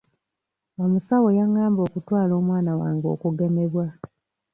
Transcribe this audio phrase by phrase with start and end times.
[0.83, 3.85] Omusawo yangamba okutwala omwana wange okugemebwa.